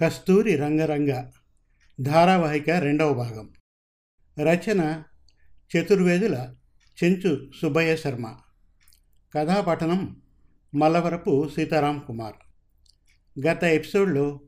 కస్తూరి 0.00 0.56
రంగరంగ 0.56 1.24
ధారావాహిక 2.00 2.70
రెండవ 2.70 3.14
భాగం. 3.14 3.52
రచన 4.38 5.02
చతుర్వేదుల 5.76 6.54
చెంచు 7.04 7.50
సుబ్బయ్య 7.60 7.96
శర్మ. 7.96 8.36
కథాపఠనం 9.34 10.22
మల్లవరపు 10.74 11.50
సీతారాం 11.56 12.02
కుమార్. 12.06 12.34
గత 13.46 13.64
ఎపిసోడ్లో 13.64 14.40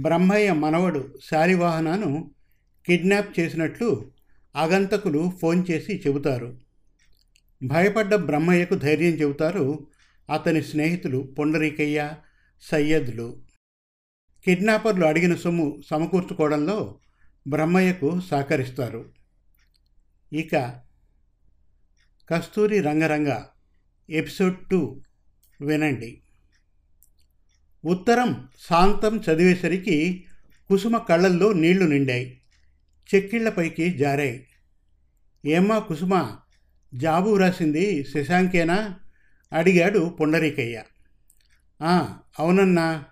బ్రహ్మయ్య 0.00 0.52
మనవడు 0.52 1.18
శాలివాహనను 1.30 2.30
కిడ్నాప్ 2.86 3.40
చేసినట్లు 3.40 4.12
ఆగంతకులు 4.56 5.32
ఫోన్ 5.42 5.64
చేసి 5.70 6.02
చెబుతారు. 6.06 6.58
భయపడ్డ 7.64 8.14
బ్రహ్మయ్యకు 8.14 8.74
ధైర్యం 8.74 9.12
చెబుతారు 9.12 9.86
అతని 10.32 10.62
స్నేహితులు 10.62 11.34
పొండరీకయ్య 11.38 12.12
సయ్యద్లు. 12.60 13.51
కిడ్నాపర్లు 14.44 15.06
అడిగిన 15.06 15.34
సొమ్ము 15.34 15.82
సమకూర్చుకోవడంలో 15.90 16.98
బ్రహ్మయ్యకు 17.48 18.20
సహకరిస్తారు. 18.20 19.12
ఇక 20.32 20.74
కస్తూరి 22.30 22.80
రంగరంగ 22.80 23.40
ఎపిసోడ్ 24.10 24.68
టూ 24.68 25.00
వినండి. 25.60 26.22
ఉత్తరం 27.84 28.48
శాంతం 28.70 29.20
చదివేసరికి 29.20 30.24
కుసుమ 30.68 30.98
కళ్ళల్లో 30.98 31.52
నీళ్ళు 31.52 31.84
నిండాయి. 31.84 32.40
చెక్కిళ్ళపైకి 33.14 33.98
జారాయి. 33.98 34.46
ఏమ్మా 35.46 35.78
కుసుమ 35.78 36.36
జాబు 36.94 37.30
వ్రాసింది 37.30 38.04
శశాంకేనా? 38.04 38.96
అడిగాడు 39.52 40.16
పుండరీకయ్య. 40.20 40.82
అవునన్నా. 42.38 43.04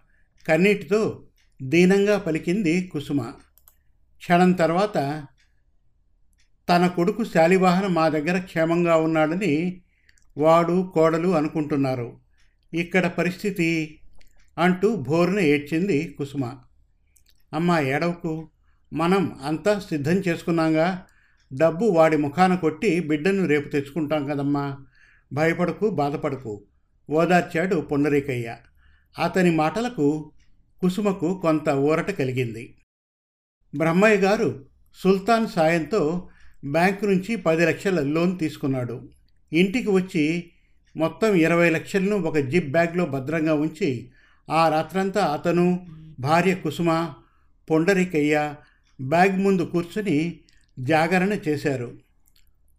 కన్నీటితో 0.48 1.24
దీనంగా 1.62 2.18
పలికింది 2.18 2.86
కుసుమ. 2.86 3.32
క్షణం 4.18 4.52
తర్వాత 4.52 5.26
తన 6.68 6.86
కొడుకు 6.86 7.24
శాలివాహన 7.24 7.86
మా 7.86 8.08
దగ్గర 8.08 8.38
క్షేమంగా 8.38 8.96
ఉన్నాడని 8.96 9.82
వాడు 10.38 10.90
కోడలు 10.94 11.28
అనుకుంటున్నారు. 11.28 12.20
ఇక్కడ 12.74 13.06
పరిస్థితి 13.06 14.00
అంటూ 14.58 14.96
భోరున 14.96 15.40
ఏడ్చింది 15.40 16.14
కుసుమ. 16.18 16.52
అమ్మా 17.52 17.80
ఏడవకు. 17.80 18.50
మనం 18.92 19.40
అంతా 19.44 19.78
సిద్ధం 19.78 20.12
చేసుకున్నాగా. 20.12 21.06
డబ్బు 21.52 21.84
వాడి 21.84 22.16
ముఖాన 22.16 22.54
కొట్టి 22.54 23.00
బిడ్డను 23.00 23.46
రేపు 23.46 23.68
తెచ్చుకుంటాం 23.68 24.26
కదమ్మా. 24.26 24.78
భయపడకు 25.32 25.90
బాధపడకు 25.90 26.64
ఓదార్చాడు 27.10 27.76
పొండరీకయ్య. 27.76 28.56
అతని 29.18 29.50
మాటలకు 29.50 30.32
కుసుమకు 30.80 31.38
కొంత 31.42 31.68
ఊరట 31.68 32.10
కలిగింది. 32.10 32.76
బ్రహ్మయ్య 33.76 34.16
గారు 34.16 34.64
సుల్తాన్ 34.94 35.48
సాయంతో 35.48 36.28
బ్యాంకు 36.64 37.06
నుంచి 37.06 37.36
పది 37.36 37.66
లక్షల 37.66 38.00
లోన్ 38.00 38.38
తీసుకున్నాడు. 38.38 39.08
ఇంటికి 39.52 39.90
వచ్చి 39.90 40.50
మొత్తం 40.96 41.34
ఇరవై 41.34 41.70
లక్షలను 41.70 42.16
ఒక 42.16 42.38
జిప్ 42.38 42.70
బ్యాగ్లో 42.70 43.06
భద్రంగా 43.06 43.54
ఉంచి 43.54 44.10
ఆ 44.50 44.68
రాత్రంతా 44.68 45.24
అతను 45.24 45.86
భార్య 46.20 46.54
కుసుమ 46.54 47.12
పొండరికయ్య 47.70 48.54
బ్యాగ్ 49.00 49.38
ముందు 49.38 49.62
కూర్చుని 49.62 50.40
జాగరణ 50.78 51.32
చేశారు. 51.32 51.98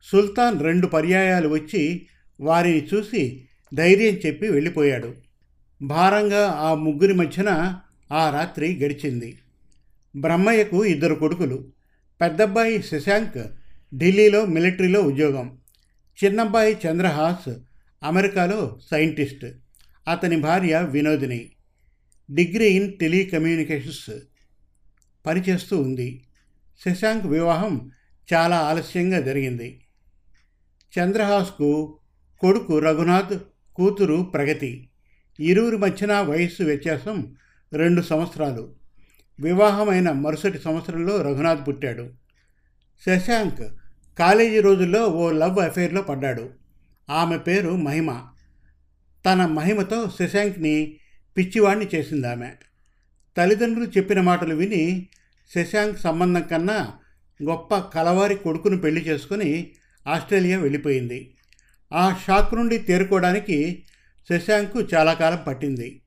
సుల్తాన్ 0.03 0.63
రెండు 0.63 0.87
పర్యాయాలు 0.87 1.49
వచ్చి 1.49 2.07
వారిని 2.41 2.87
చూసి 2.93 3.47
ధైర్యం 3.73 4.13
చెప్పి 4.13 4.47
వెళ్ళిపోయాడు. 4.47 5.15
భారంగా 5.81 6.49
ఆ 6.49 6.73
ముగ్గురి 6.73 7.13
మధ్యన 7.13 7.79
ఆ 8.11 8.29
రాత్రి 8.29 8.85
గడిచింది. 8.85 9.39
బ్రహ్మయ్యకు 10.15 10.85
ఇద్దరు 10.85 11.15
కొడుకులు 11.15 11.65
పెద్దబ్బాయి 12.21 12.83
శశాంక్ 12.83 13.47
ఢిల్లీలో 13.95 14.45
మిలిటరీలో 14.45 15.01
ఉద్యోగం 15.01 15.57
చిన్నబ్బాయి 16.23 16.77
చంద్రహాస్ 16.87 17.53
అమెరికాలో 18.03 18.79
సైంటిస్ట్ 18.91 19.45
అతని 20.07 20.37
భార్య 20.37 20.87
వినోదిని. 20.89 21.51
డిగ్రీ 22.33 22.69
ఇన్ 22.69 22.93
టెలికమ్యూనికేషన్స్ 22.93 24.09
పనిచేస్తూ 25.25 25.81
ఉంది. 25.81 26.23
శశాంక్ 26.85 27.25
వివాహం 27.25 27.91
చాలా 28.33 28.57
ఆలస్యంగా 28.57 29.19
జరిగింది. 29.19 29.81
చంద్రహాస్కు 30.99 31.97
కొడుకు 32.39 32.79
రఘునాథ్ 32.79 33.39
కూతురు 33.75 34.31
ప్రగతి 34.33 34.87
ఇరువురి 35.41 35.77
మధ్యన 35.77 36.19
వయస్సు 36.19 36.63
వ్యత్యాసం 36.63 37.35
రెండు 37.73 38.01
సంవత్సరాలు. 38.01 38.75
వివాహమైన 39.39 40.11
మరుసటి 40.11 40.59
సంవత్సరంలో 40.59 41.21
రఘునాథ్ 41.21 41.67
పుట్టాడు. 41.67 42.09
శశాంక్ 43.05 43.73
కాలేజీ 44.19 44.59
రోజుల్లో 44.59 45.07
ఓ 45.07 45.31
లవ్ 45.31 45.59
అఫైర్లో 45.59 46.01
పడ్డాడు. 46.01 46.49
ఆమె 47.09 47.37
పేరు 47.37 47.69
మహిమ. 47.69 48.21
తన 49.25 49.45
మహిమతో 49.45 50.11
శశాంక్ని 50.19 50.97
పిచ్చివాణ్ణి 51.37 51.87
చేసింది 51.95 52.27
ఆమె. 52.27 52.51
తల్లిదండ్రులు 53.37 53.85
చెప్పిన 53.85 54.21
మాటలు 54.21 54.55
విని 54.55 55.09
శశాంక్ 55.55 55.99
సంబంధం 55.99 56.41
కన్నా 56.41 56.93
గొప్ప 57.43 57.77
కలవారి 57.77 58.35
కొడుకును 58.35 58.77
పెళ్ళి 58.77 59.01
చేసుకుని 59.01 59.71
ఆస్ట్రేలియా 60.07 60.59
వెళ్ళిపోయింది. 60.59 61.35
ఆ 61.93 62.17
షాక్ 62.27 62.55
నుండి 62.55 62.77
తేరుకోవడానికి 62.77 63.83
శశాంకు 64.29 64.81
చాలా 64.81 65.13
కాలం 65.13 65.39
పట్టింది. 65.47 66.01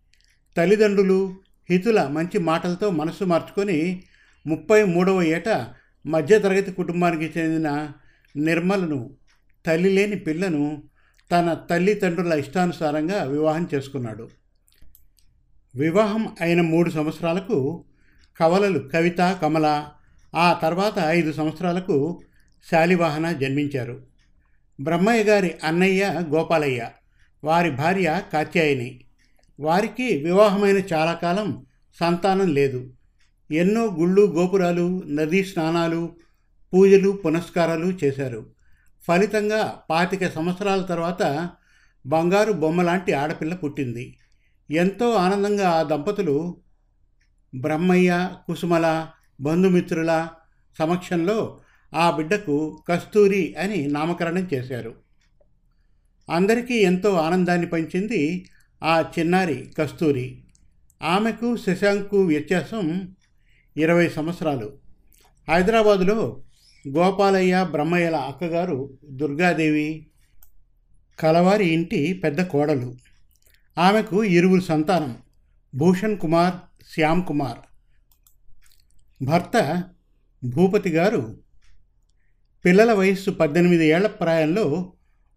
తల్లిదండ్రులు 0.56 1.34
హితుల 1.70 2.06
మంచి 2.06 2.38
మాటలతో 2.38 2.90
మనసు 2.90 3.24
మార్చుకొని 3.24 4.02
ముప్పై 4.46 4.84
మూడవ 4.84 5.22
ఏట 5.22 5.66
మధ్యతరగతి 6.06 6.72
కుటుంబానికి 6.72 7.38
చెందిన 7.38 7.88
నిర్మలను 8.36 9.10
తల్లి 9.66 9.90
లేని 9.90 10.16
పిల్లను 10.16 10.82
తన 11.32 11.54
తల్లిదండ్రుల 11.54 12.32
ఇష్టానుసారంగా 12.32 13.22
వివాహం 13.22 13.68
చేసుకున్నాడు. 13.74 14.28
వివాహం 15.74 16.36
అయిన 16.40 16.60
మూడు 16.60 16.90
సంవత్సరాలకు 16.90 17.84
కవలలు 18.40 18.78
కవిత 18.78 19.38
కమల 19.42 19.86
ఆ 20.34 20.52
తర్వాత 20.52 20.98
ఐదు 20.98 21.32
సంవత్సరాలకు 21.32 22.22
శాలివాహన 22.70 23.32
జన్మించారు. 23.32 24.02
బ్రహ్మయ్య 24.80 25.24
గారి 25.24 25.54
అన్నయ్య 25.64 26.22
గోపాలయ్య. 26.28 26.88
వారి 27.44 27.70
భార్య 27.70 28.22
కాత్యాయని. 28.32 29.00
వారికి 29.60 30.16
వివాహమైన 30.16 30.76
చాలా 30.76 31.12
కాలం 31.12 31.66
సంతానం 32.00 32.54
లేదు. 32.54 32.90
ఎన్నో 33.50 33.84
గుళ్ళు 33.84 34.22
గోపురాలు 34.22 35.02
నదీ 35.06 35.44
స్నానాలు 35.44 36.16
పూజలు 36.74 37.10
పునస్కారాలు 37.10 37.98
చేశారు. 38.04 38.46
ఫలితంగా 39.08 39.80
పాతిక 39.90 40.28
సంవత్సరాల 40.28 40.82
తర్వాత 40.82 41.50
బంగారు 42.06 42.52
బొమ్మలాంటి 42.52 43.12
ఆడపిల్ల 43.12 43.54
పుట్టింది. 43.54 44.18
ఎంతో 44.70 45.10
ఆనందంగా 45.10 45.70
ఆ 45.70 45.82
దంపతులు 45.82 46.56
బ్రహ్మయ్య 47.54 48.30
కుసుమల 48.46 49.06
బంధుమిత్రుల 49.40 50.28
సమక్షంలో 50.78 51.60
ఆ 51.94 52.10
బిడ్డకు 52.10 52.82
కస్తూరి 52.88 53.54
అని 53.54 53.86
నామకరణం 53.86 54.48
చేశారు. 54.54 55.03
అందరికీ 56.30 56.74
ఎంతో 56.74 57.14
ఆనందాన్ని 57.14 57.66
పంచింది 57.66 58.48
ఆ 58.84 59.04
చిన్నారి 59.18 59.72
కస్తూరి. 59.78 60.44
ఆమెకు 61.02 61.56
శశాంక్కు 61.56 62.24
వ్యత్యాసం 62.24 63.14
ఇరవై 63.76 64.08
సంవత్సరాలు. 64.08 64.78
హైదరాబాదులో 65.50 66.42
గోపాలయ్య 66.88 67.68
బ్రహ్మయ్యల 67.70 68.16
అక్కగారు 68.16 68.98
దుర్గాదేవి 69.10 70.06
కలవారి 71.20 71.66
ఇంటి 71.66 72.12
పెద్ద 72.12 72.42
కోడలు. 72.42 72.96
ఆమెకు 73.78 74.24
ఇరువురు 74.24 74.60
సంతానం. 74.60 75.16
భూషణ్ 75.74 76.18
కుమార్ 76.18 76.54
శ్యామ్ 76.94 77.24
కుమార్. 77.24 77.58
భర్త 79.24 79.84
భూపతి 80.44 80.90
గారు. 80.90 81.40
పిల్లల 82.64 82.92
వయస్సు 82.92 83.30
పద్దెనిమిది 83.30 83.86
ఏళ్ళ 83.86 84.06
ప్రాయంలో 84.06 84.92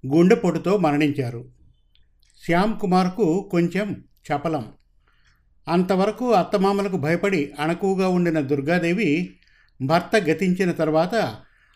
గుండెపోటుతో 0.05 0.77
మరణించారు. 0.77 1.45
శ్యామ్ 2.45 2.79
కుమార్కు 2.79 3.49
కొంచెం 3.51 4.03
చపలం. 4.33 4.73
అంతవరకు 5.67 6.31
అత్తమామలకు 6.31 6.97
భయపడి 6.97 7.51
అణకువగా 7.59 8.07
ఉండిన 8.07 8.39
దుర్గాదేవి 8.39 9.39
భర్త 9.81 10.15
గతించిన 10.15 10.71
తర్వాత 10.71 11.35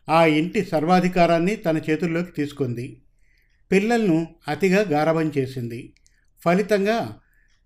ఆ 0.10 0.26
ఇంటి 0.26 0.66
సర్వాధికారాన్ని 0.66 1.56
తన 1.56 1.78
చేతుల్లోకి 1.90 2.32
తీసుకుంది. 2.32 3.02
పిల్లలను 3.72 4.28
అతిగా 4.48 4.82
గారభం 4.82 5.32
చేసింది. 5.38 5.94
ఫలితంగా 6.44 7.16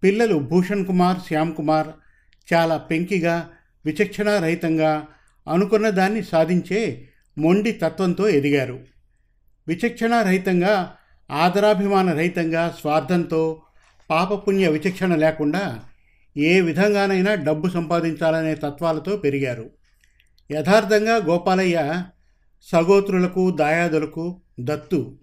పిల్లలు 0.04 0.36
భూషణ్ 0.36 0.86
కుమార్ 0.86 1.18
శ్యామ్ 1.28 1.56
కుమార్ 1.56 1.88
చాలా 2.54 2.78
పెంకిగా 2.78 3.50
విచక్షణారహితంగా 3.86 5.08
అనుకున్న 5.54 5.90
దాన్ని 5.90 6.24
సాధించే 6.24 7.10
మొండి 7.38 7.72
తత్వంతో 7.72 8.30
ఎదిగారు. 8.30 8.95
విచక్షణారహితంగా 9.68 10.96
ఆదరాభిమాన 11.32 12.12
రహితంగా 12.12 12.76
స్వార్థంతో 12.80 13.62
పాపపుణ్య 14.10 14.68
విచక్షణ 14.68 15.16
లేకుండా 15.16 15.84
ఏ 16.38 16.62
విధంగానైనా 16.62 17.36
డబ్బు 17.36 17.70
సంపాదించాలనే 17.70 18.56
తత్వాలతో 18.56 19.18
పెరిగారు. 19.18 19.70
యథార్థంగా 20.52 21.16
గోపాలయ్య 21.16 22.04
సగోత్రులకు 22.72 23.52
దాయాదులకు 23.52 24.42
దత్తు. 24.60 25.20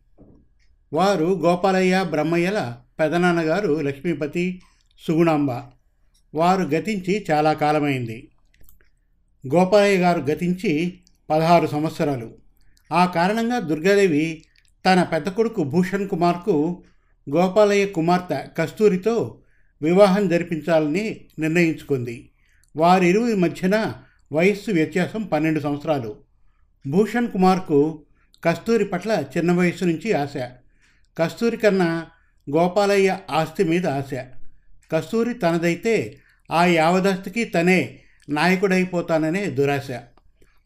వారు 0.92 1.24
గోపాలయ్య 1.24 2.06
బ్రహ్మయ్యల 2.10 2.76
పెదనాన్నగారు 3.00 3.80
లక్ష్మీపతి 3.80 4.62
సుగుణాంబ. 5.06 5.50
వారు 6.34 6.62
గతించి 6.62 7.26
చాలా 7.30 7.52
కాలమైంది. 7.52 8.30
గోపాలయ్య 9.54 9.98
గారు 9.98 10.20
గతించి 10.20 11.00
పదహారు 11.30 11.66
సంవత్సరాలు. 11.66 12.41
ఆ 12.92 13.04
కారణంగా 13.04 13.58
దుర్గాదేవి 13.58 14.44
తన 14.86 15.02
పెద్ద 15.02 15.28
కొడుకు 15.28 15.62
భూషణ్ 15.62 16.08
కుమార్కు 16.08 16.84
గోపాలయ్య 17.30 17.86
కుమార్తె 17.86 18.38
కస్తూరితో 18.58 19.38
వివాహం 19.82 20.28
జరిపించాలని 20.28 21.20
నిర్ణయించుకుంది. 21.38 22.30
వారిరువురి 22.76 23.34
మధ్యన 23.34 23.94
వయస్సు 24.32 24.70
వ్యత్యాసం 24.70 25.22
పన్నెండు 25.22 25.60
సంవత్సరాలు. 25.60 26.16
భూషణ్ 26.88 27.30
కుమార్కు 27.30 28.02
కస్తూరి 28.44 28.84
పట్ల 28.84 29.24
చిన్న 29.36 29.52
వయసు 29.52 29.84
నుంచి 29.84 30.12
ఆశ. 30.12 30.32
కస్తూరి 31.18 31.56
కన్నా 31.56 32.06
గోపాలయ్య 32.50 33.18
ఆస్తి 33.30 33.64
మీద 33.64 33.86
ఆశ. 33.86 34.10
కస్తూరి 34.92 35.34
తనదైతే 35.34 36.18
ఆ 36.50 36.64
యావదాస్తికి 36.64 37.44
తనే 37.44 38.00
నాయకుడైపోతాననే 38.28 39.46
దురాశ. 39.46 39.90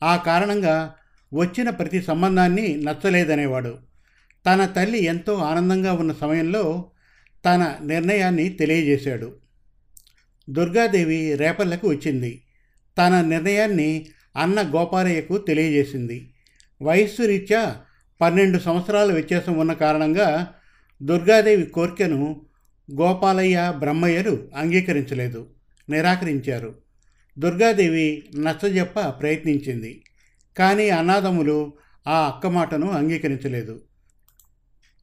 ఆ 0.03 0.17
కారణంగా 0.17 0.95
వచ్చిన 1.35 1.71
ప్రతి 1.71 2.03
సంబంధాన్ని 2.03 2.83
నచ్చలేదనేవాడు. 2.83 3.79
తన 4.47 4.67
తల్లి 4.67 5.05
ఎంతో 5.05 5.35
ఆనందంగా 5.35 5.93
ఉన్న 5.93 6.13
సమయంలో 6.13 6.91
తన 7.45 7.75
నిర్ణయాన్ని 7.85 8.49
తెలియజేశాడు. 8.49 9.33
దుర్గాదేవి 10.51 11.35
రేపల్లకు 11.35 11.89
వచ్చింది. 11.89 12.43
తన 12.99 13.21
నిర్ణయాన్ని 13.21 14.07
అన్న 14.37 14.63
గోపాలయ్యకు 14.63 15.39
తెలియజేసింది. 15.39 16.35
వయస్సు 16.83 17.23
రీత్యా 17.23 17.77
పన్నెండు 18.21 18.59
సంవత్సరాల 18.59 19.13
వ్యత్యాసం 19.13 19.59
ఉన్న 19.59 19.73
కారణంగా 19.73 20.55
దుర్గాదేవి 21.03 21.63
కోరికను 21.63 22.47
గోపాలయ్య 23.01 23.73
బ్రహ్మయ్యలు 23.79 24.49
అంగీకరించలేదు 24.57 25.47
నిరాకరించారు. 25.89 26.75
దుర్గాదేవి 27.39 28.23
నచ్చజెప్ప 28.37 29.01
ప్రయత్నించింది. 29.01 30.03
కానీ 30.59 30.91
అనాథములు 30.91 31.73
ఆ 32.07 32.27
అక్క 32.27 32.47
మాటను 32.47 32.91
అంగీకరించలేదు. 32.91 33.81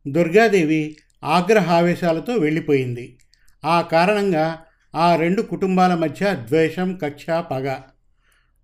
దుర్గాదేవి 0.07 0.97
ఆగ్రహావేశాలతో 1.23 2.33
వెళ్ళిపోయింది. 2.33 3.17
ఆ 3.65 3.81
కారణంగా 3.81 4.63
ఆ 4.95 5.15
రెండు 5.15 5.41
కుటుంబాల 5.41 5.95
మధ్య 5.95 6.44
ద్వేషం 6.47 6.97
కక్ష 6.97 7.29
పగ. 7.29 7.75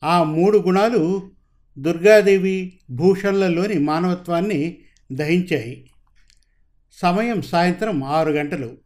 ఆ 0.03 0.23
మూడు 0.23 0.57
గుణాలు 0.57 1.31
దుర్గాదేవి 1.79 2.79
భూషణలలోని 2.89 3.79
మానవత్వాన్ని 3.79 4.77
దహించాయి. 5.11 5.89
సమయం 6.93 7.41
సాయంత్రం 7.41 8.03
ఆరు 8.03 8.29
గంటలు. 8.29 8.77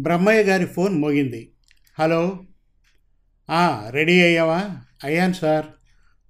బ్రహ్మయ్య 0.00 0.42
గారి 0.42 0.66
ఫోన్ 0.66 0.98
మోగింది. 0.98 1.52
హలో? 1.98 2.44
రెడీ 3.90 4.22
అయ్యావా? 4.22 4.64
అయ్యాను 5.04 5.32
సార్. 5.32 5.66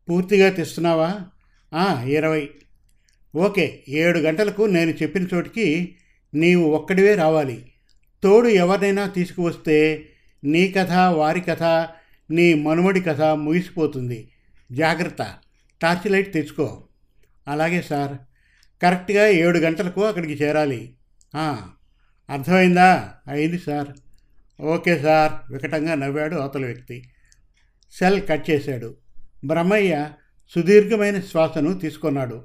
పూర్తిగా 0.08 0.50
తెస్తున్నావా? 0.50 1.20
ఇరవై. 2.02 2.48
ఓకే 3.36 3.84
ఏడు 3.88 4.18
గంటలకు 4.18 4.62
నేను 4.62 4.90
చెప్పిన 4.90 5.26
చోటికి 5.34 5.94
నీవు 6.34 6.70
ఒక్కడివే 6.70 7.14
రావాలి. 7.14 7.72
తోడు 8.22 8.48
ఎవరినైనా 8.48 9.08
తీసుకువస్తే 9.08 10.08
నీ 10.44 10.72
కథ 10.72 10.92
వారి 10.92 11.40
కథ 11.40 11.62
నీ 12.30 12.54
మనుమడి 12.54 13.00
కథ 13.00 13.22
ముగిసిపోతుంది. 13.22 14.30
జాగ్రత్త. 14.72 15.34
టార్చ్ 15.82 16.10
లైట్ 16.10 16.32
తెచ్చుకో. 16.32 16.84
అలాగే 17.48 17.82
సార్. 17.82 18.18
కరెక్ట్గా 18.82 19.26
ఏడు 19.26 19.58
గంటలకు 19.58 20.04
అక్కడికి 20.04 20.32
చేరాలి. 20.32 20.94
అర్థమైందా? 22.30 23.14
అయింది 23.28 23.58
సార్. 23.58 23.88
Okay 24.62 24.98
sir. 24.98 25.52
వికటంగా 25.52 25.94
నవ్వాడు 25.94 26.36
అవతల 26.36 26.64
వ్యక్తి. 26.64 27.08
సెల్ 27.98 28.28
కట్ 28.28 28.50
చేశాడు. 28.50 28.96
బ్రహ్మయ్య 29.44 30.10
సుదీర్ఘమైన 30.54 31.20
శ్వాసను 31.20 31.78
తీసుకున్నాడు. 31.78 32.42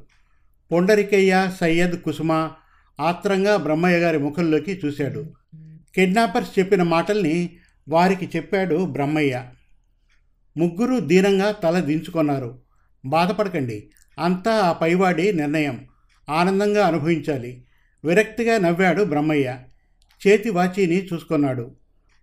పొండరికయ్య 0.71 1.51
సయ్యద్ 1.59 2.01
కుసుమ 2.01 2.51
ఆత్రంగా 2.99 3.57
బ్రహ్మయ్య 3.57 3.97
గారి 3.97 4.17
ముఖంలోకి 4.17 4.81
చూశాడు. 4.85 5.33
కిడ్నాపర్స్ 5.95 6.59
చెప్పిన 6.59 6.83
మాటల్ని 6.83 7.57
వారికి 7.89 8.29
చెప్పాడు 8.35 8.85
బ్రహ్మయ్య. 8.85 9.43
ముగ్గురు 10.57 10.99
దీనంగా 10.99 11.51
తల 11.51 11.79
దించుకున్నారు. 11.79 12.61
బాధపడకండి 13.05 13.89
అంతా 14.19 14.53
ఆ 14.53 14.71
పైవాడి 14.71 15.33
నిర్ణయం. 15.33 15.87
ఆనందంగా 16.29 16.87
అనుభవించాలి. 16.87 17.65
విరక్తిగా 18.05 18.57
నవ్వాడు 18.57 19.03
బ్రహ్మయ్య. 19.03 19.57
చేతి 20.27 20.49
వాచీని 20.49 21.05
చూసుకున్నాడు. 21.05 21.75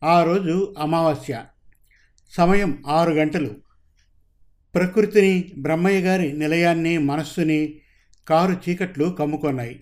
ఆ 0.04 0.24
రోజు 0.24 0.74
అమావాస్య. 0.78 1.44
సమయం 2.32 2.82
ఆరు 2.86 3.10
గంటలు. 3.10 3.69
ప్రకృతిని 4.74 5.52
బ్రహ్మయ్య 5.58 6.00
గారి 6.00 6.32
నిలయాన్ని 6.32 6.98
మనస్సుని 6.98 7.74
కారు 8.28 8.56
చీకట్లు 8.68 9.04
కమ్ముకొన్నాయి. 9.04 9.80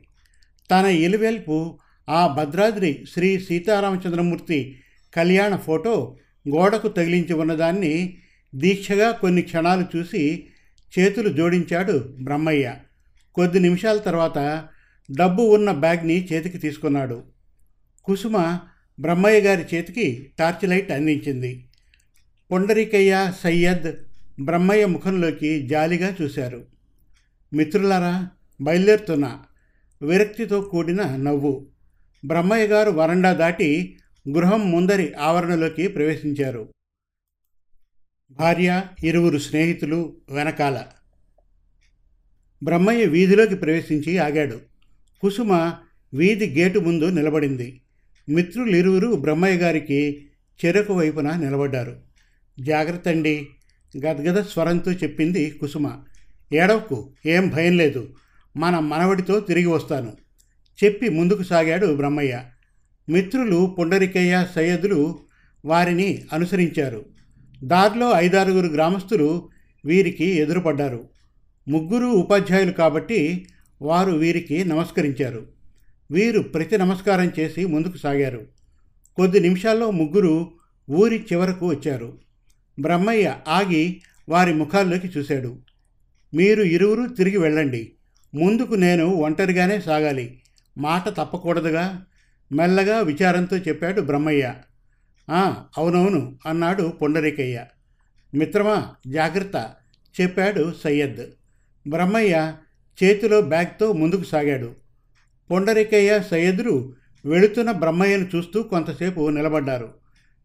తన 0.70 0.86
ఎలువెల్పు 0.86 1.78
ఆ 2.08 2.26
భద్రాద్రి 2.26 3.04
శ్రీ 3.12 3.38
సీతారామచంద్రమూర్తి 3.38 4.80
కళ్యాణ 5.14 5.56
ఫోటో 5.56 6.16
గోడకు 6.48 6.88
తగిలించి 6.88 7.32
ఉన్నదాన్ని 7.32 8.16
దీక్షగా 8.54 9.10
కొన్ని 9.10 9.42
క్షణాలు 9.42 9.96
చూసి 9.96 10.46
చేతులు 10.98 11.28
జోడించాడు 11.28 12.16
బ్రహ్మయ్య. 12.20 12.74
కొద్ది 13.34 13.60
నిమిషాల 13.60 13.96
తర్వాత 13.96 14.68
డబ్బు 15.16 15.42
ఉన్న 15.42 15.72
బ్యాగ్ని 15.72 16.24
చేతికి 16.24 16.58
తీసుకున్నాడు. 16.58 17.22
కుసుమ 18.04 18.58
బ్రహ్మయ్య 19.00 19.40
గారి 19.40 19.76
చేతికి 19.76 20.30
టార్చ్ 20.38 20.68
లైట్ 20.68 20.90
అందించింది. 20.90 21.64
పొండరికయ్య 22.50 23.32
సయ్యద్ 23.42 24.07
బ్రహ్మయ్య 24.40 24.86
ముఖంలోకి 24.86 25.66
జాలిగా 25.66 26.16
చూశారు. 26.22 26.66
మిత్రులారా 27.54 28.28
బయలుదేరుతున్న 28.60 29.38
విరక్తితో 30.02 30.60
కూడిన 30.60 31.02
నవ్వు. 31.16 31.66
బ్రహ్మయ్య 32.26 32.66
గారు 32.66 32.90
వరండా 32.90 33.32
దాటి 33.32 33.98
గృహం 34.28 34.70
ముందరి 34.70 35.14
ఆవరణలోకి 35.14 35.88
ప్రవేశించారు. 35.88 36.72
భార్య 38.30 38.84
ఇరువురు 39.04 39.38
స్నేహితులు 39.38 40.16
వెనకాల. 40.30 40.84
బ్రహ్మయ్య 42.62 43.04
వీధిలోకి 43.04 43.54
ప్రవేశించి 43.54 44.18
ఆగాడు. 44.18 44.60
కుసుమ 45.20 45.74
వీధి 46.14 46.46
గేటు 46.46 46.78
ముందు 46.78 47.04
నిలబడింది. 47.04 47.80
మిత్రులు 48.28 48.76
ఇరువురు 48.76 49.16
బ్రహ్మయ్య 49.16 49.58
గారికి 49.58 50.28
చెరకు 50.64 50.94
వైపున 50.94 51.36
నిలబడ్డారు. 51.36 51.96
జాగ్రత్త 52.60 53.08
అండి 53.08 53.48
గద్గద 53.96 54.42
స్వరంతో 54.42 54.92
చెప్పింది 54.92 55.50
కుసుమ. 55.50 55.90
ఏడవకు 56.52 57.12
ఏం 57.26 57.48
భయం 57.48 57.76
లేదు. 57.76 58.14
మన 58.56 58.78
మనవడితో 58.78 59.40
తిరిగి 59.40 59.66
వస్తాను. 59.66 60.12
చెప్పి 60.84 61.08
ముందుకు 61.08 61.42
సాగాడు 61.42 61.96
బ్రహ్మయ్య. 61.96 62.42
మిత్రులు 63.08 63.76
పుండరికయ్య 63.78 64.46
సయ్యదులు 64.54 65.18
వారిని 65.64 66.22
అనుసరించారు. 66.32 67.04
దారిలో 67.64 68.12
ఐదారుగురు 68.14 68.66
గ్రామస్తులు 68.66 69.48
వీరికి 69.84 70.24
ఎదురుపడ్డారు. 70.24 71.08
ముగ్గురు 71.68 72.06
ఉపాధ్యాయులు 72.06 72.72
కాబట్టి 72.72 73.46
వారు 73.82 74.12
వీరికి 74.12 74.64
నమస్కరించారు. 74.64 75.46
వీరు 76.10 76.40
ప్రతి 76.40 76.78
నమస్కారం 76.78 77.32
చేసి 77.38 77.66
ముందుకు 77.66 77.96
సాగారు. 77.96 78.46
కొద్ది 79.16 79.40
నిమిషాల్లో 79.40 79.90
ముగ్గురు 79.90 80.50
ఊరి 80.90 81.26
చివరకు 81.32 81.68
వచ్చారు. 81.68 82.18
బ్రహ్మయ్య 82.78 83.36
ఆగి 83.48 84.02
వారి 84.28 84.54
ముఖాల్లోకి 84.54 85.06
చూశాడు. 85.06 85.58
మీరు 86.34 86.62
ఇరువురు 86.62 87.06
తిరిగి 87.08 87.38
వెళ్ళండి. 87.38 87.92
ముందుకు 88.34 88.74
నేను 88.74 89.06
ఒంటరిగానే 89.06 89.80
సాగాలి. 89.80 90.40
మాట 90.78 91.08
తప్పకూడదుగా? 91.08 92.06
మెల్లగా 92.52 93.00
విచారంతో 93.00 93.56
చెప్పాడు 93.56 94.00
బ్రహ్మయ్య. 94.00 94.54
అవునవును 95.76 96.38
అన్నాడు 96.46 96.82
పొండరికయ్య. 96.82 97.64
మిత్రమా 98.34 98.88
జాగ్రత్త 99.08 99.74
చెప్పాడు 100.20 100.72
సయ్యద్. 100.84 101.26
బ్రహ్మయ్య 101.88 102.54
చేతిలో 103.04 103.40
బ్యాగ్తో 103.40 103.92
ముందుకు 103.92 104.24
సాగాడు. 104.24 104.74
పొండరికయ్య 105.50 106.20
సయ్యద్రు 106.30 106.96
వెళుతున్న 107.26 107.72
బ్రహ్మయ్యను 107.72 108.28
చూస్తూ 108.36 108.62
కొంతసేపు 108.62 109.28
నిలబడ్డారు. 109.28 109.97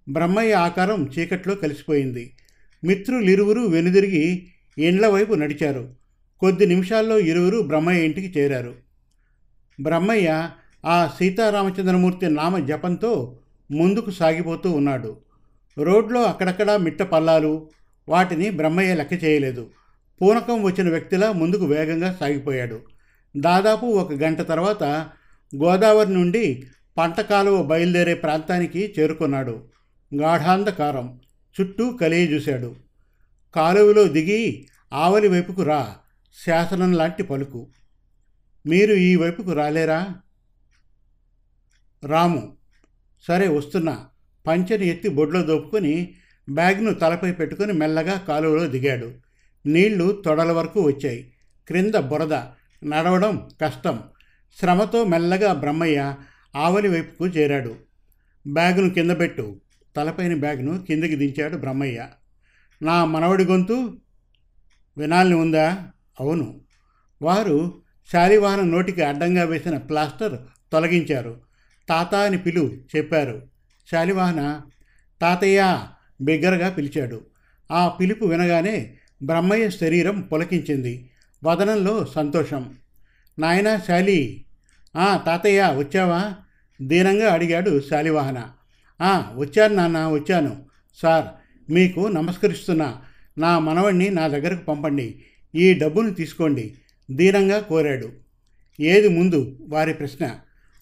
బ్రహ్మయ్య 0.10 0.54
ఆకారం 0.54 1.10
చీకట్లో 1.20 1.56
కలిసిపోయింది. 1.56 2.34
మిత్రులిరువురు 2.84 3.62
వెనుదిరిగి 3.62 4.48
ఇండ్ల 4.78 5.08
వైపు 5.08 5.34
నడిచారు. 5.34 5.90
కొద్ది 6.40 6.66
నిమిషాల్లో 6.66 7.20
ఇరువురు 7.20 7.62
బ్రహ్మయ్య 7.62 8.06
ఇంటికి 8.06 8.40
చేరారు. 8.40 8.76
బ్రహ్మయ్య 9.82 10.50
ఆ 10.86 11.10
సీతారామచంద్రమూర్తి 11.20 12.30
నామ 12.30 12.66
జపంతో 12.66 13.38
ముందుకు 13.72 14.12
సాగిపోతూ 14.12 14.72
ఉన్నాడు. 14.72 15.18
రోడ్లో 15.78 16.24
అక్కడక్కడా 16.24 16.78
మిట్ట 16.78 17.02
పల్లాలు 17.02 17.70
వాటిని 18.10 18.50
బ్రహ్మయ్య 18.50 18.96
లెక్క 18.96 19.24
చేయలేదు. 19.24 19.70
పూనకం 20.22 20.64
వచ్చిన 20.64 20.90
వ్యక్తిలా 20.90 21.32
ముందుకు 21.32 21.66
వేగంగా 21.66 22.18
సాగిపోయాడు. 22.20 22.82
దాదాపు 23.38 23.86
ఒక 23.86 24.14
గంట 24.14 24.42
తర్వాత 24.42 24.84
గోదావరి 25.56 26.14
నుండి 26.14 26.64
పంట 26.98 27.22
కాలువ 27.22 27.64
బయలుదేరే 27.64 28.14
ప్రాంతానికి 28.14 28.94
చేరుకున్నాడు. 29.00 29.64
గాఢాంధకారం. 30.16 31.20
చుట్టూ 31.62 31.98
కలిగి 31.98 32.34
చూశాడు. 32.34 32.76
కాలువలో 33.56 34.04
దిగి 34.04 34.68
ఆవలి 34.94 35.28
వైపుకు 35.28 35.64
రా. 35.64 35.96
శాసనం 36.46 36.94
లాంటి 36.94 37.24
పలుకు. 37.24 37.68
మీరు 38.66 38.94
ఈ 38.94 39.16
వైపుకు 39.16 39.52
రాలేరా? 39.52 40.16
రాము. 42.06 42.58
సరే 43.28 43.48
వస్తున్నా. 43.48 44.06
పంచని 44.48 44.88
ఎత్తి 44.88 45.10
బొడ్లో 45.10 45.42
దోపుకొని 45.42 46.14
బ్యాగ్ను 46.50 46.94
తలపై 46.94 47.32
పెట్టుకుని 47.32 47.74
మెల్లగా 47.74 48.18
కాలువలో 48.18 48.68
దిగాడు. 48.68 49.12
నీళ్ళు 49.66 50.22
తొడల 50.26 50.52
వరకు 50.52 50.82
వచ్చాయి. 50.82 51.34
క్రింద 51.68 51.94
బురద. 51.94 52.34
నడవడం 52.86 53.50
కష్టం. 53.62 54.00
శ్రమతో 54.60 55.04
మెల్లగా 55.04 55.54
బ్రహ్మయ్య 55.54 56.16
ఆవలి 56.56 56.88
వైపుకు 56.88 57.28
చేరాడు. 57.28 57.76
బ్యాగును 58.48 58.90
కింద 58.90 59.12
పెట్టు. 59.12 59.62
తలపైన 59.96 60.36
బ్యాగ్ను 60.36 60.86
కిందకి 60.86 61.16
దించాడు 61.16 61.58
బ్రహ్మయ్య. 61.58 62.08
నా 62.82 63.06
మనవడి 63.06 63.44
గొంతు 63.44 63.98
వినాలని 64.98 65.36
ఉందా? 65.36 65.88
అవును. 66.20 66.62
వారు 67.22 67.82
శాలివాహనం 68.12 68.72
నోటికి 68.72 69.02
అడ్డంగా 69.02 69.44
వేసిన 69.44 69.78
ప్లాస్టర్ 69.78 70.38
తొలగించారు. 70.72 71.42
తాత 71.90 72.16
అని 72.16 72.38
పిలు 72.38 72.74
చెప్పారు. 72.96 73.42
శాలివాహన 73.92 74.62
తాతయ్య 75.22 75.84
బిగ్గరగా 76.22 76.70
పిలిచాడు. 76.70 77.26
ఆ 77.72 77.88
పిలుపు 77.88 78.26
వినగానే 78.26 78.98
బ్రహ్మయ్య 79.24 79.70
శరీరం 79.70 80.22
పులకించింది. 80.22 81.10
వదనంలో 81.44 82.06
సంతోషం. 82.06 82.76
నాయనా 83.40 83.78
శాలి. 83.78 84.46
"ఆ, 84.98 85.18
తాతయ్య 85.18 85.74
వచ్చావా? 85.76 86.34
దీనంగా 86.82 87.34
అడిగాడు 87.34 87.82
శాలివాహన. 87.90 88.50
వచ్చాను 89.12 89.76
నాన్న 89.76 90.08
వచ్చాను. 90.08 90.66
సార్ 91.02 91.26
మీకు 91.72 92.08
నమస్కరిస్తున్నా. 92.08 93.02
నా 93.38 93.60
మనవణ్ణి 93.60 94.10
నా 94.10 94.28
దగ్గరకు 94.28 94.66
పంపండి. 94.66 95.24
ఈ 95.56 95.74
డబ్బును 95.74 96.14
తీసుకోండి. 96.14 96.74
దీనంగా 97.12 97.60
కోరాడు. 97.60 98.12
ఏది 98.80 99.08
ముందు? 99.08 99.68
వారి 99.70 99.94
ప్రశ్న. 99.94 100.40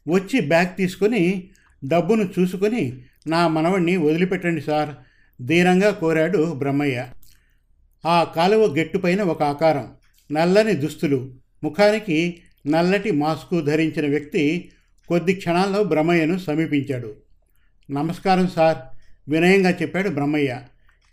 వచ్చి 0.10 0.40
బ్యాగ్ 0.40 0.78
తీసుకొని 0.78 1.50
డబ్బును 1.88 2.30
చూసుకొని 2.40 3.02
నా 3.28 3.48
మనవణ్ణి 3.48 3.98
వదిలిపెట్టండి 3.98 4.62
సార్. 4.62 4.90
దీనంగా 5.42 5.92
కోరాడు 5.92 6.54
బ్రహ్మయ్య. 6.54 7.08
ఆ 8.06 8.24
కాలువ 8.24 8.76
గెట్టుపైన 8.76 9.22
ఒక 9.22 9.44
ఆకారం. 9.44 9.88
నల్లని 10.32 10.74
దుస్తులు. 10.74 11.34
ముఖానికి 11.64 12.38
నల్లటి 12.68 13.12
మాస్కు 13.12 13.62
ధరించిన 13.62 14.10
వ్యక్తి 14.10 14.72
కొద్ది 15.08 15.34
క్షణాల్లో 15.34 15.84
బ్రహ్మయ్యను 15.84 16.38
సమీపించాడు. 16.38 17.16
నమస్కారం 17.92 18.48
సార్. 18.48 18.78
వినయంగా 19.30 19.72
చెప్పాడు 19.72 20.10
బ్రహ్మయ్య. 20.10 20.62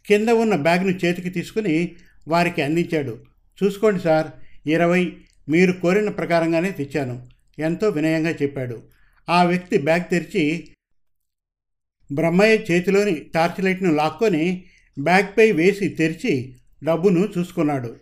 కింద 0.07 0.29
ఉన్న 0.29 0.57
బ్యాగ్ను 0.57 0.91
చేతికి 1.05 1.31
తీసుకుని 1.31 1.97
వారికి 2.29 2.63
అందించాడు. 2.63 3.19
చూసుకోండి 3.65 4.01
సార్ 4.01 4.27
ఇరవై 4.69 5.13
మీరు 5.49 5.73
కోరిన 5.73 6.09
ప్రకారంగానే 6.09 6.71
తెచ్చాను. 6.71 7.27
ఎంతో 7.59 7.89
వినయంగా 7.89 8.31
చెప్పాడు. 8.31 8.83
ఆ 9.29 9.45
వ్యక్తి 9.45 9.79
బ్యాగ్ 9.79 10.11
తెరిచి 10.11 10.69
బ్రహ్మయ్య 12.15 12.75
చేతిలోని 12.75 13.27
టార్చ్ 13.35 13.65
లైట్ను 13.65 13.95
లాక్కొని 13.95 14.65
బ్యాగ్పై 15.01 15.53
వేసి 15.53 15.89
తెరిచి 15.89 16.57
డబ్బును 16.85 17.29
చూసుకున్నాడు. 17.39 17.97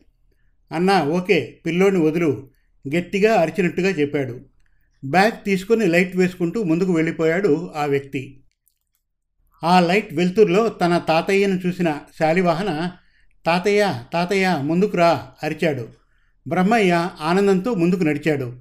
అన్నా 0.73 1.05
ఓకే 1.05 1.59
పిల్లోని 1.67 1.99
వదులు 1.99 2.51
గట్టిగా 2.97 3.35
అరిచినట్టుగా 3.35 3.89
చెప్పాడు. 3.89 4.41
బ్యాగ్ 5.05 5.45
తీసుకుని 5.45 5.87
లైట్ 5.87 6.17
వేసుకుంటూ 6.17 6.63
ముందుకు 6.63 6.93
వెళ్ళిపోయాడు 6.93 7.73
ఆ 7.77 7.87
వ్యక్తి. 7.87 8.41
ఆ 9.65 9.81
లైట్ 9.81 10.15
వెలుతురులో 10.15 10.69
తన 10.69 10.99
తాతయ్యను 10.99 11.61
చూసిన 11.67 11.99
శాలివాహన 12.19 12.91
తాతయ్య 13.47 14.03
తాతయ్య 14.13 14.59
ముందుకు 14.63 14.97
రా 14.97 15.29
అరిచాడు. 15.43 15.89
బ్రహ్మయ్య 16.49 17.11
ఆనందంతో 17.21 17.75
ముందుకు 17.75 18.03
నడిచాడు. 18.03 18.53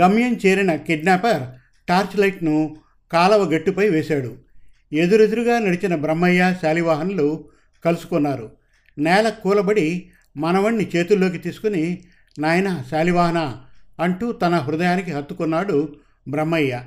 గమ్యం 0.00 0.40
చేరిన 0.46 0.74
కిడ్నాపర్ 0.74 1.42
టార్చ్ 1.88 2.20
లైట్ను 2.20 2.76
కాలవ 3.12 3.44
గట్టుపై 3.44 3.88
వేశాడు. 3.88 4.36
ఎదురెదురుగా 4.92 5.58
నడిచిన 5.58 5.94
బ్రహ్మయ్య 5.94 6.54
శాలివాహనులు 6.62 7.48
కలుసుకున్నారు. 7.84 8.52
నేల 8.98 9.28
కూలబడి 9.28 10.10
మనవణ్ణి 10.36 10.90
చేతుల్లోకి 10.96 11.38
తీసుకుని 11.38 12.02
నాయన 12.38 12.82
శాలివాహన 12.90 13.56
అంటూ 14.00 14.32
తన 14.32 14.54
హృదయానికి 14.54 15.12
హత్తుకున్నాడు 15.12 15.96
బ్రహ్మయ్య. 16.28 16.82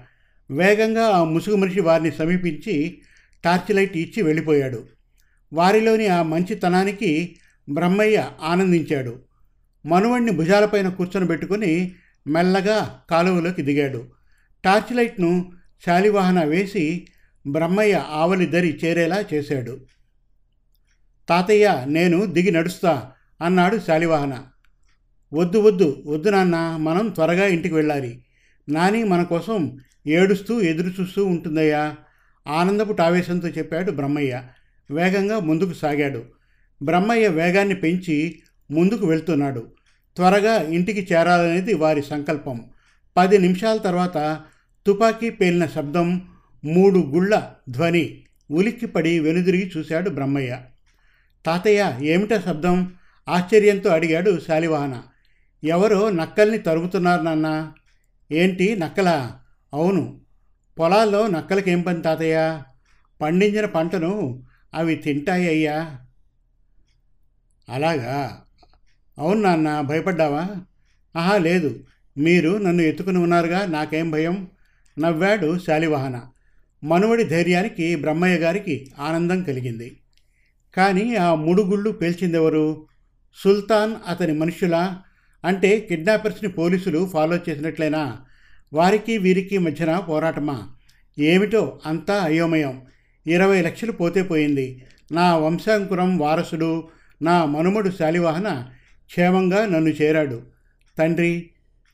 వేగంగా 0.52 1.08
ఆ 1.08 1.24
ముసుగు 1.24 1.56
మనిషి 1.56 1.82
వారిని 1.82 2.12
సమీపించి 2.12 3.02
టార్చ్ 3.44 3.76
లైట్ 3.76 3.98
ఇచ్చి 3.98 4.24
వెళ్ళిపోయాడు. 4.24 4.88
వారిలోని 5.54 6.08
ఆ 6.08 6.24
మంచితనానికి 6.24 7.36
బ్రహ్మయ్య 7.70 8.32
ఆనందించాడు. 8.42 9.22
మనువణ్ణి 9.86 10.32
భుజాలపైన 10.32 10.90
కూర్చొని 10.90 11.96
మెల్లగా 12.28 13.00
కాలువలోకి 13.10 13.62
దిగాడు. 13.62 14.08
టార్చ్ 14.64 14.96
లైట్ను 14.96 15.52
శాలివాహన 15.86 16.44
వేసి 16.44 17.08
బ్రహ్మయ్య 17.48 18.06
ఆవలి 18.10 18.46
దరి 18.46 18.80
చేరేలా 18.86 19.26
చేశాడు. 19.34 19.80
తాతయ్య 21.30 21.84
నేను 21.88 22.26
దిగి 22.26 22.52
నడుస్తా 22.52 23.12
అన్నాడు 23.42 23.78
శాలివాహన. 23.78 24.44
వద్దు 25.34 25.58
వద్దు 25.58 26.04
వద్దు 26.08 26.30
నాన్న 26.30 26.78
మనం 26.78 27.10
త్వరగా 27.10 27.46
ఇంటికి 27.46 27.74
వెళ్ళాలి. 27.74 28.24
నాని 28.70 29.04
మన 29.04 29.24
కోసం 29.24 29.78
ఏడుస్తూ 30.08 30.62
ఎదురు 30.62 31.02
చూస్తూ 31.02 31.26
ఉంటుందయ్యా. 31.26 31.96
ఆనందపు 32.48 32.94
టావేశంతో 32.94 33.48
చెప్పాడు 33.48 33.92
బ్రహ్మయ్య. 33.92 34.44
వేగంగా 34.92 35.40
ముందుకు 35.40 35.74
సాగాడు. 35.74 36.24
బ్రహ్మయ్య 36.84 37.28
వేగాన్ని 37.28 37.76
పెంచి 37.76 38.40
ముందుకు 38.72 39.08
వెళ్తున్నాడు. 39.08 39.72
త్వరగా 40.16 40.62
ఇంటికి 40.62 41.14
చేరాలనేది 41.14 41.74
వారి 41.74 42.02
సంకల్పం. 42.04 42.70
పది 43.18 43.38
నిమిషాల 43.38 43.78
తర్వాత 43.78 44.42
తుపాకీ 44.88 45.30
పేలిన 45.30 45.66
శబ్దం 45.66 46.22
మూడు 46.66 47.00
గుళ్ళ 47.00 47.52
ధ్వని 47.70 48.24
ఉలిక్కిపడి 48.52 49.20
వెనుదిరిగి 49.20 49.72
చూశాడు 49.78 50.10
బ్రహ్మయ్య. 50.10 50.60
తాతయ్య 51.46 51.98
ఏమిటా 52.02 52.42
శబ్దం? 52.42 52.94
ఆశ్చర్యంతో 53.30 53.90
అడిగాడు 53.90 54.40
శాలివాహన. 54.48 55.02
ఎవరో 55.64 56.10
నక్కల్ని 56.10 56.58
తరుగుతున్నారు 56.58 57.22
నాన్న. 57.22 57.72
ఏంటి 58.32 58.76
నక్కలా? 58.76 59.40
అవును 59.74 60.22
పొలాల్లో 60.80 61.28
నక్కలకేం 61.28 61.82
పని 61.82 62.02
తాతయ్య? 62.02 62.62
పండించిన 63.22 63.66
పంటను 63.66 64.44
అవి 64.74 64.96
తింటాయి 64.96 65.48
అయ్యా. 65.48 66.00
అలాగా? 67.70 68.42
అవును 69.18 69.42
నాన్న 69.42 69.82
భయపడ్డావా? 69.82 70.48
ఆహా 71.16 71.38
లేదు. 71.38 71.80
మీరు 72.18 72.58
నన్ను 72.58 72.82
ఎత్తుకుని 72.82 73.18
ఉన్నారుగా 73.18 73.66
నాకేం 73.66 74.12
భయం? 74.12 74.48
నవ్వాడు 75.00 75.60
శాలివాహన. 75.60 76.22
మనువడి 76.84 77.24
ధైర్యానికి 77.24 77.96
బ్రహ్మయ్య 77.96 78.36
గారికి 78.36 78.92
ఆనందం 79.00 79.44
కలిగింది. 79.44 80.02
కానీ 80.78 81.16
ఆ 81.16 81.36
ముడుగుళ్ళు 81.36 81.90
పేల్చిందెవరు? 81.90 82.88
సుల్తాన్ 83.44 83.96
అతని 84.08 84.34
మనుషులా 84.34 85.04
అంటే 85.46 85.80
కిడ్నాపర్స్ని 85.80 86.50
పోలీసులు 86.50 87.10
ఫాలో 87.14 87.36
చేసినట్లేనా? 87.36 88.26
వారికి 88.74 89.18
వీరికి 89.18 89.58
మధ్యన 89.58 90.00
పోరాటమా? 90.00 90.70
ఏమిటో 91.20 91.80
అంతా 91.86 92.24
అయోమయం. 92.24 92.82
ఇరవై 93.28 93.62
లక్షలు 93.62 93.92
పోతే 93.92 94.24
పోయింది. 94.24 94.86
నా 95.12 95.38
వంశాంకురం 95.38 96.18
వారసుడు 96.18 96.88
నా 97.22 97.46
మనుమడు 97.46 97.90
శాలివాహన 97.90 98.70
క్షేమంగా 99.06 99.66
నన్ను 99.66 99.90
చేరాడు. 99.90 100.42
తండ్రి 100.98 101.50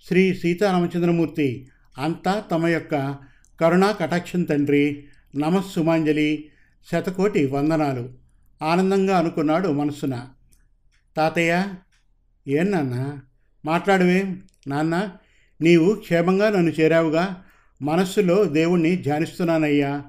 శ్రీ 0.08 0.34
సీతారామచంద్రమూర్తి 0.34 1.68
అంతా 1.98 2.44
తమ 2.52 2.68
యొక్క 2.68 3.16
కరుణా 3.62 3.92
కటాక్షం 3.92 4.44
తండ్రి 4.44 5.04
నమస్సుమాంజలి 5.36 6.50
శతకోటి 6.92 7.46
వందనాలు. 7.46 8.10
ఆనందంగా 8.62 9.18
అనుకున్నాడు 9.18 9.68
మనస్సున. 9.68 10.28
తాతయ్య 11.18 11.66
ఏం 12.48 12.72
నాన్న? 12.72 13.20
మాట్లాడవేం? 13.66 14.42
నాన్న 14.68 15.10
నీవు 15.62 15.96
క్షేమంగా 15.96 16.50
నన్ను 16.50 16.72
చేరావుగా. 16.72 17.44
మనస్సులో 17.82 18.44
దేవుణ్ణి 18.44 18.96
ధ్యానిస్తున్నానయ్యా. 18.96 20.04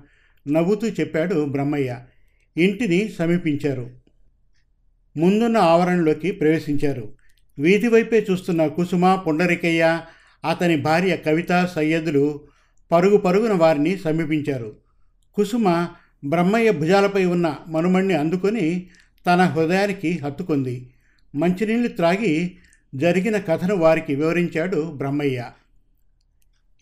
నవ్వుతూ 0.48 0.88
చెప్పాడు 0.88 1.44
బ్రహ్మయ్య. 1.44 1.98
ఇంటిని 2.56 3.08
సమీపించారు. 3.18 3.90
ముందున్న 5.16 5.56
ఆవరణలోకి 5.56 6.30
ప్రవేశించారు. 6.30 7.12
వీధి 7.58 7.88
వైపే 7.88 8.26
చూస్తున్న 8.30 8.66
కుసుమ 8.66 9.14
పుండరికయ్య 9.14 10.00
అతని 10.50 10.76
భార్య 10.76 11.16
కవిత 11.16 11.70
సయ్యదులు 11.76 12.40
పరుగు 12.92 13.16
పరుగున 13.16 13.52
వారిని 13.52 13.98
సమీపించారు. 13.98 14.76
కుసుమ 15.34 15.88
బ్రహ్మయ్య 16.24 16.70
భుజాలపై 16.70 17.24
ఉన్న 17.24 17.56
మనుమణ్ణి 17.68 18.14
అందుకొని 18.14 18.86
తన 19.26 19.42
హృదయానికి 19.42 20.18
హత్తుకుంది. 20.18 20.90
మంచినీళ్ళు 21.34 21.88
త్రాగి 21.88 22.56
జరిగిన 22.94 23.38
కథను 23.38 23.76
వారికి 23.76 24.14
వివరించాడు 24.14 24.92
బ్రహ్మయ్య. 24.96 25.50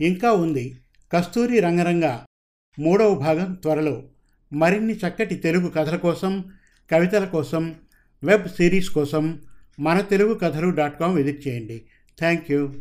ఇంకా 0.01 0.33
ఉంది 0.33 0.77
కస్తూరి 1.13 1.61
రంగరంగ 1.61 2.19
మూడవ 2.79 3.15
భాగం 3.15 3.55
త్వరలో. 3.55 4.03
మరిన్ని 4.53 4.95
చక్కటి 4.95 5.35
తెలుగు 5.35 5.69
కథల 5.69 5.97
కోసం 5.97 6.45
కవితల 6.93 7.25
కోసం 7.25 7.75
వెబ్ 8.25 8.49
సిరీస్ 8.49 8.91
కోసం 8.91 9.43
మన 9.81 10.01
తెలుగు 10.01 10.35
కథలు 10.35 10.71
డాట్ 10.71 11.01
కామ్ 11.01 11.17
విజిట్ 11.17 11.49
చేయండి. 11.49 11.83
Thank 12.19 12.53
you. 12.53 12.73